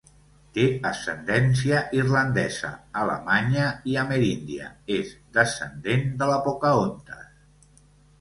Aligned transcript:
Té 0.53 0.63
ascendència 0.91 1.81
irlandesa, 1.97 2.71
alemanya 3.01 3.65
i 3.91 3.97
ameríndia, 4.05 4.71
és 4.95 5.13
descendent 5.39 6.09
de 6.23 6.31
la 6.31 6.39
Pocahontas. 6.49 7.85